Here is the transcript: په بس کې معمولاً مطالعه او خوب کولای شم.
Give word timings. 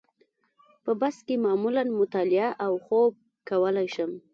په 0.83 0.91
بس 1.01 1.17
کې 1.27 1.43
معمولاً 1.45 1.83
مطالعه 2.01 2.49
او 2.65 2.73
خوب 2.85 3.11
کولای 3.49 3.87
شم. 3.95 4.11